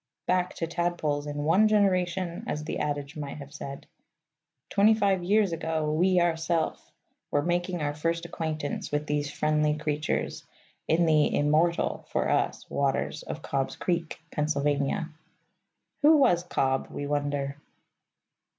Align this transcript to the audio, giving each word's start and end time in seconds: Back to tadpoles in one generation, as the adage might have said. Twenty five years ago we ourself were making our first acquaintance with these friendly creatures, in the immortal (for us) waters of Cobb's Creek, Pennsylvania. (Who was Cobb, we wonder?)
Back 0.25 0.55
to 0.55 0.65
tadpoles 0.65 1.27
in 1.27 1.43
one 1.43 1.67
generation, 1.67 2.43
as 2.47 2.63
the 2.63 2.79
adage 2.79 3.15
might 3.15 3.37
have 3.37 3.53
said. 3.53 3.85
Twenty 4.71 4.95
five 4.95 5.23
years 5.23 5.51
ago 5.53 5.91
we 5.93 6.19
ourself 6.19 6.91
were 7.29 7.43
making 7.43 7.83
our 7.83 7.93
first 7.93 8.25
acquaintance 8.25 8.91
with 8.91 9.05
these 9.05 9.29
friendly 9.31 9.77
creatures, 9.77 10.43
in 10.87 11.05
the 11.05 11.35
immortal 11.35 12.07
(for 12.09 12.29
us) 12.29 12.67
waters 12.67 13.21
of 13.21 13.43
Cobb's 13.43 13.75
Creek, 13.75 14.19
Pennsylvania. 14.31 15.07
(Who 16.01 16.17
was 16.17 16.41
Cobb, 16.45 16.87
we 16.89 17.05
wonder?) 17.05 17.57